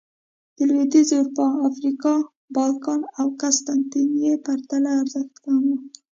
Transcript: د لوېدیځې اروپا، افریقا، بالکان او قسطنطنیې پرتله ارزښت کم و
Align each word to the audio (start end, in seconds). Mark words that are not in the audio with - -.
د 0.55 0.57
لوېدیځې 0.69 1.13
اروپا، 1.19 1.47
افریقا، 1.69 2.15
بالکان 2.55 3.01
او 3.19 3.27
قسطنطنیې 3.41 4.33
پرتله 4.45 4.91
ارزښت 5.01 5.35
کم 5.45 5.61
و 5.67 5.71